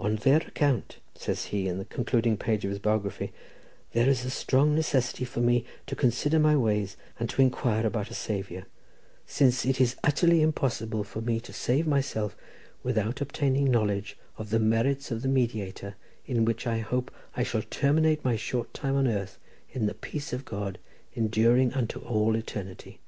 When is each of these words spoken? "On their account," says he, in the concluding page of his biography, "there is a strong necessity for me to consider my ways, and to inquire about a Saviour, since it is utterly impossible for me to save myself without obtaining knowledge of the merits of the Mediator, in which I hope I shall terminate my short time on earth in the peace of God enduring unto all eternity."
"On 0.00 0.16
their 0.16 0.38
account," 0.38 0.96
says 1.14 1.44
he, 1.52 1.68
in 1.68 1.76
the 1.76 1.84
concluding 1.84 2.38
page 2.38 2.64
of 2.64 2.70
his 2.70 2.78
biography, 2.78 3.34
"there 3.92 4.08
is 4.08 4.24
a 4.24 4.30
strong 4.30 4.74
necessity 4.74 5.26
for 5.26 5.40
me 5.42 5.66
to 5.86 5.94
consider 5.94 6.38
my 6.38 6.56
ways, 6.56 6.96
and 7.20 7.28
to 7.28 7.42
inquire 7.42 7.86
about 7.86 8.10
a 8.10 8.14
Saviour, 8.14 8.64
since 9.26 9.66
it 9.66 9.78
is 9.78 9.96
utterly 10.02 10.40
impossible 10.40 11.04
for 11.04 11.20
me 11.20 11.38
to 11.40 11.52
save 11.52 11.86
myself 11.86 12.34
without 12.82 13.20
obtaining 13.20 13.70
knowledge 13.70 14.16
of 14.38 14.48
the 14.48 14.58
merits 14.58 15.10
of 15.10 15.20
the 15.20 15.28
Mediator, 15.28 15.96
in 16.24 16.46
which 16.46 16.66
I 16.66 16.78
hope 16.78 17.10
I 17.36 17.42
shall 17.42 17.60
terminate 17.60 18.24
my 18.24 18.36
short 18.36 18.72
time 18.72 18.96
on 18.96 19.06
earth 19.06 19.38
in 19.72 19.84
the 19.84 19.92
peace 19.92 20.32
of 20.32 20.46
God 20.46 20.78
enduring 21.14 21.74
unto 21.74 22.00
all 22.00 22.34
eternity." 22.36 23.00